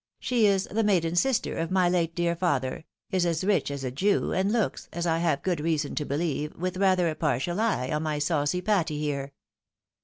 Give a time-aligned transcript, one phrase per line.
[0.19, 3.91] She is the maiden sister of my late dear father, is as rich as a
[3.91, 7.91] Jew, and looks, as I have good reason to believe, with rather a partial eye
[7.91, 9.31] on my saucy Patty, here."